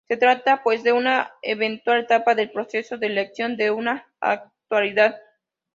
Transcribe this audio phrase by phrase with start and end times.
[0.07, 5.17] Se trata pues de una eventual etapa del proceso de elección de una autoridad.